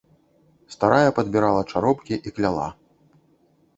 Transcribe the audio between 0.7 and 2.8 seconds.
Старая падбірала чаропкі і кляла.